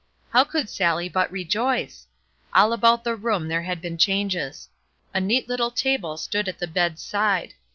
How 0.31 0.43
could 0.43 0.67
Sallie 0.67 1.09
but 1.09 1.31
rejoice? 1.31 2.07
All 2.55 2.73
about 2.73 3.03
the 3.03 3.15
room 3.15 3.47
there 3.49 3.61
had 3.61 3.81
been 3.83 3.99
changes. 3.99 4.67
A 5.13 5.21
neat 5.21 5.47
little 5.47 5.69
table 5.69 6.17
stood 6.17 6.47
at 6.47 6.57
the 6.57 6.65
bed's 6.65 7.03
side. 7.03 7.53